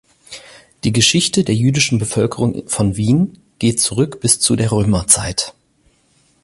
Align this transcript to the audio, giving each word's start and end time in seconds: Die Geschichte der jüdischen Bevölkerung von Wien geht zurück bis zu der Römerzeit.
Die 0.83 0.93
Geschichte 0.93 1.43
der 1.43 1.53
jüdischen 1.53 1.99
Bevölkerung 1.99 2.67
von 2.67 2.97
Wien 2.97 3.37
geht 3.59 3.79
zurück 3.79 4.19
bis 4.19 4.39
zu 4.39 4.55
der 4.55 4.71
Römerzeit. 4.71 5.53